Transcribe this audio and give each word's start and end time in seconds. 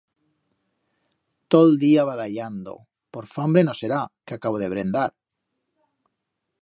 Todo 1.51 1.65
el 1.69 1.77
día 1.83 2.03
badallando; 2.03 2.73
por 3.11 3.25
fambre 3.35 3.61
no 3.63 3.75
será, 3.81 4.01
que 4.25 4.33
acabo 4.35 4.57
de 4.59 4.71
brendar. 4.73 5.11